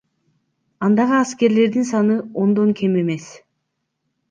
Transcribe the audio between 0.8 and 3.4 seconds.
Андагы аскерлердин саны ондон кем эмес.